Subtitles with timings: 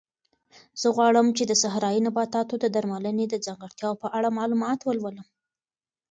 [0.81, 5.27] زه غواړم چې د صحرایي نباتاتو د درملنې د ځانګړتیاوو په اړه معلومات ولولم.